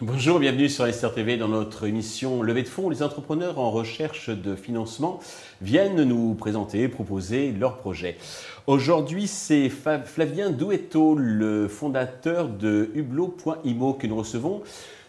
[0.00, 2.90] Bonjour, bienvenue sur Esther TV dans notre émission Levée de fonds.
[2.90, 5.20] Les entrepreneurs en recherche de financement
[5.62, 8.18] viennent nous présenter, proposer leurs projets.
[8.66, 14.62] Aujourd'hui, c'est Flavien Douetto, le fondateur de Hublot.imo que nous recevons.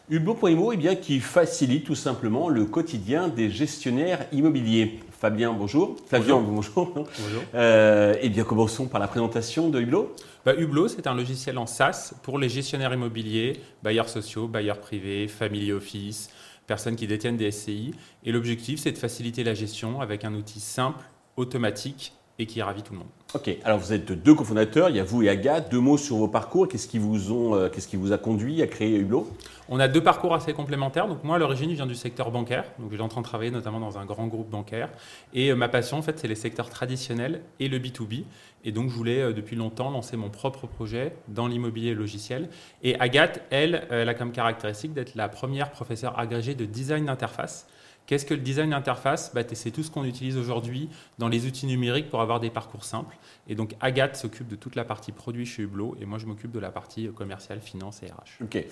[0.07, 4.99] Hublot.imo, eh bien, qui facilite tout simplement le quotidien des gestionnaires immobiliers.
[5.19, 5.95] Fabien, bonjour.
[6.05, 6.91] Flavien, bonjour.
[6.93, 7.41] Bonjour.
[7.55, 10.15] Euh, eh bien, commençons par la présentation de Hublot.
[10.45, 15.27] Bah, Hublot, c'est un logiciel en SaaS pour les gestionnaires immobiliers, bailleurs sociaux, bailleurs privés,
[15.27, 16.29] family office,
[16.67, 17.95] personnes qui détiennent des SCI.
[18.23, 21.03] Et l'objectif, c'est de faciliter la gestion avec un outil simple,
[21.35, 23.07] automatique et qui ravit tout le monde.
[23.35, 25.69] Ok, alors vous êtes deux cofondateurs, il y a vous et Agathe.
[25.69, 26.69] Deux mots sur vos parcours.
[26.69, 29.29] Qu'est-ce qui vous, euh, qui vous a conduit à créer Hublot?
[29.67, 31.09] On a deux parcours assez complémentaires.
[31.09, 32.63] Donc moi, à l'origine, je viens du secteur bancaire.
[32.79, 34.87] Donc j'ai en train de travailler notamment dans un grand groupe bancaire.
[35.33, 38.23] Et euh, ma passion, en fait, c'est les secteurs traditionnels et le B2B.
[38.63, 42.47] Et donc je voulais euh, depuis longtemps lancer mon propre projet dans l'immobilier logiciel.
[42.83, 47.67] Et Agathe, elle, elle a comme caractéristique d'être la première professeure agrégée de design d'interface.
[48.07, 49.31] Qu'est-ce que le design d'interface?
[49.33, 52.83] Bah, C'est tout ce qu'on utilise aujourd'hui dans les outils numériques pour avoir des parcours
[52.83, 53.17] simples.
[53.47, 56.51] Et donc Agathe s'occupe de toute la partie produit chez Hublot et moi je m'occupe
[56.51, 58.43] de la partie commerciale, finance et RH.
[58.43, 58.63] Ok.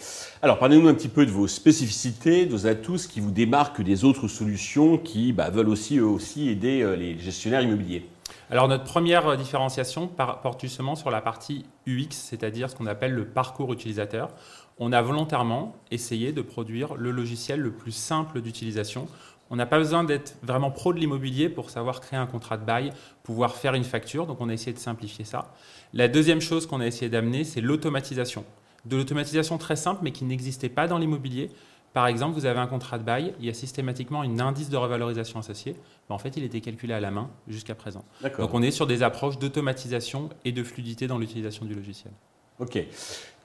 [0.41, 3.81] Alors parlez-nous un petit peu de vos spécificités, de vos atouts, ce qui vous démarque
[3.81, 8.05] des autres solutions qui bah, veulent aussi, eux aussi aider euh, les gestionnaires immobiliers.
[8.53, 13.25] Alors notre première différenciation porte justement sur la partie UX, c'est-à-dire ce qu'on appelle le
[13.25, 14.29] parcours utilisateur
[14.77, 19.07] on a volontairement essayé de produire le logiciel le plus simple d'utilisation.
[19.49, 22.65] On n'a pas besoin d'être vraiment pro de l'immobilier pour savoir créer un contrat de
[22.65, 22.91] bail,
[23.23, 25.51] pouvoir faire une facture, donc on a essayé de simplifier ça.
[25.91, 28.45] La deuxième chose qu'on a essayé d'amener, c'est l'automatisation.
[28.85, 31.49] De l'automatisation très simple, mais qui n'existait pas dans l'immobilier.
[31.93, 34.77] Par exemple, vous avez un contrat de bail, il y a systématiquement un indice de
[34.77, 35.75] revalorisation associé.
[36.09, 38.03] en fait, il était calculé à la main jusqu'à présent.
[38.39, 42.11] Donc on est sur des approches d'automatisation et de fluidité dans l'utilisation du logiciel.
[42.59, 42.79] Ok.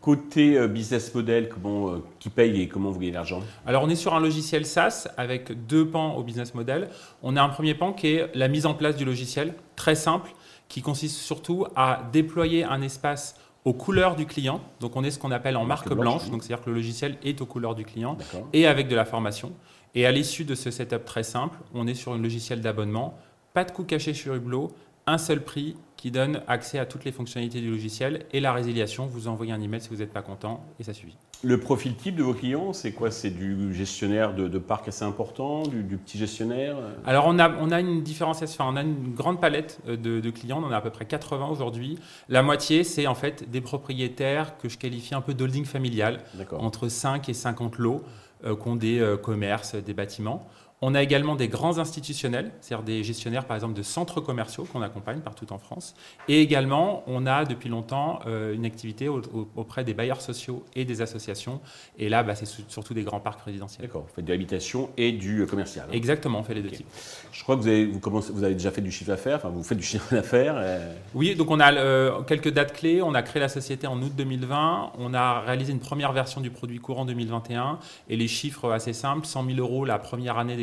[0.00, 3.42] Côté euh, business model, comment, euh, qui paye et comment vous gagnez l'argent?
[3.66, 6.88] Alors on est sur un logiciel SaaS avec deux pans au business model.
[7.22, 10.30] On a un premier pan qui est la mise en place du logiciel, très simple,
[10.68, 14.60] qui consiste surtout à déployer un espace aux couleurs du client.
[14.80, 17.40] Donc on est ce qu'on appelle en marque, blanche, donc c'est-à-dire que le logiciel est
[17.40, 18.16] aux couleurs du client
[18.52, 19.52] et avec de la formation.
[19.94, 23.18] Et à l'issue de ce setup très simple, on est sur un logiciel d'abonnement,
[23.54, 24.70] pas de coût caché sur Hublot,
[25.08, 29.06] un seul prix qui donne accès à toutes les fonctionnalités du logiciel et la résiliation.
[29.06, 31.16] Vous envoyez un email si vous n'êtes pas content et ça suffit.
[31.42, 33.10] Le profil type de vos clients, c'est quoi?
[33.10, 36.76] C'est du gestionnaire de, parc assez important, du, petit gestionnaire?
[37.06, 40.60] Alors on a, on a une différenciation, on a une grande palette euh, de, clients,
[40.62, 41.98] on en a à peu près 80 aujourd'hui.
[42.28, 46.20] La moitié, c'est en fait des propriétaires que je qualifie un peu d'holding familial,
[46.52, 48.04] entre 5 et 50 lots,
[48.44, 50.46] euh, qui ont des euh, commerces, des bâtiments.
[50.80, 54.82] On a également des grands institutionnels, c'est-à-dire des gestionnaires par exemple de centres commerciaux qu'on
[54.82, 55.96] accompagne partout en France.
[56.28, 61.02] Et également, on a depuis longtemps euh, une activité auprès des bailleurs sociaux et des
[61.02, 61.60] associations.
[61.98, 63.86] Et là, bah, c'est surtout des grands parcs résidentiels.
[63.86, 65.86] D'accord, vous faites de l'habitation et du euh, commercial.
[65.88, 65.92] Hein.
[65.92, 66.86] Exactement, on fait les deux types.
[67.32, 69.48] Je crois que vous avez, vous, commencez, vous avez déjà fait du chiffre d'affaires, enfin
[69.48, 70.54] vous faites du chiffre d'affaires.
[70.58, 70.92] Euh.
[71.14, 73.02] Oui, donc on a quelques dates clés.
[73.02, 74.92] On a créé la société en août 2020.
[74.98, 77.80] On a réalisé une première version du produit courant 2021.
[78.08, 80.56] Et les chiffres assez simples, 100 000 euros la première année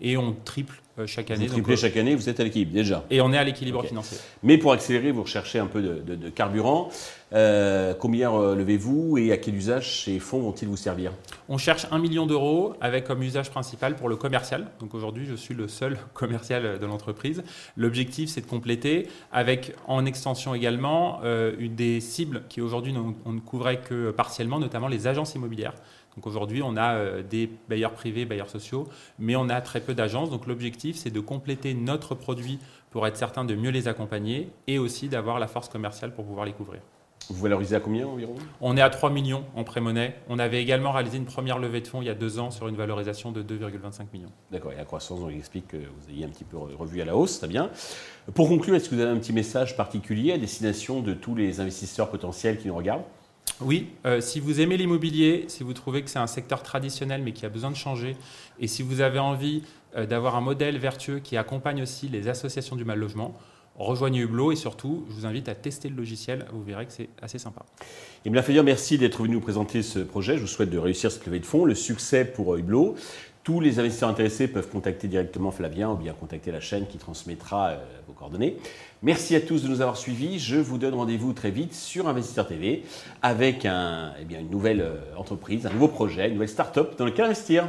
[0.00, 1.46] et on triple euh, chaque année.
[1.46, 3.04] Vous triplez chaque année, vous êtes à l'équilibre déjà.
[3.10, 4.18] Et on est à l'équilibre financier.
[4.42, 6.88] Mais pour accélérer, vous recherchez un peu de, carburant.
[7.32, 11.10] Euh, combien levez-vous et à quel usage ces fonds vont-ils vous servir?
[11.48, 14.68] On cherche un million d'euros avec comme usage principal pour le commercial.
[14.78, 17.42] Donc aujourd'hui, je suis le seul commercial de l'entreprise.
[17.76, 22.94] L'objectif, c'est de compléter avec en extension également euh, une des cibles qui aujourd'hui
[23.24, 25.74] on ne couvrait que partiellement, notamment les agences immobilières.
[26.16, 28.88] Donc aujourd'hui, on a euh, des bailleurs privés, bailleurs sociaux,
[29.18, 30.30] mais on a très peu d'agences.
[30.30, 32.58] Donc l'objectif, c'est de compléter notre produit
[32.90, 36.46] pour être certain de mieux les accompagner et aussi d'avoir la force commerciale pour pouvoir
[36.46, 36.80] les couvrir.
[37.30, 38.34] Vous valorisez à combien environ?
[38.60, 40.14] On est à 3 millions en pré-monnaie.
[40.28, 42.68] On avait également réalisé une première levée de fonds il y a deux ans sur
[42.68, 44.30] une valorisation de 2,25 millions.
[44.50, 47.16] D'accord, et la croissance, on explique que vous ayez un petit peu revu à la
[47.16, 47.70] hausse, très bien.
[48.34, 51.60] Pour conclure, est-ce que vous avez un petit message particulier à destination de tous les
[51.60, 53.04] investisseurs potentiels qui nous regardent?
[53.60, 57.32] Oui, euh, si vous aimez l'immobilier, si vous trouvez que c'est un secteur traditionnel mais
[57.32, 58.16] qui a besoin de changer,
[58.58, 59.62] et si vous avez envie
[59.96, 63.38] euh, d'avoir un modèle vertueux qui accompagne aussi les associations du mal logement,
[63.76, 66.46] rejoignez Hublot et surtout, je vous invite à tester le logiciel.
[66.52, 67.64] Vous verrez que c'est assez sympa.
[68.24, 70.36] Et bien, dire merci d'être venu nous présenter ce projet.
[70.36, 72.94] Je vous souhaite de réussir cette levée de fonds, le succès pour Hublot.
[73.44, 77.68] Tous les investisseurs intéressés peuvent contacter directement Flavien ou bien contacter la chaîne qui transmettra
[77.68, 77.76] euh,
[78.06, 78.56] vos coordonnées.
[79.02, 80.38] Merci à tous de nous avoir suivis.
[80.38, 82.84] Je vous donne rendez-vous très vite sur Investisseur TV
[83.20, 87.68] avec eh une nouvelle euh, entreprise, un nouveau projet, une nouvelle start-up dans lequel investir.